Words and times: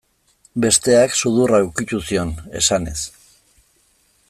Besteak, 0.63 1.13
sudurra 1.19 1.59
ukitu 1.67 2.01
zion, 2.07 2.33
esanez. 2.61 2.99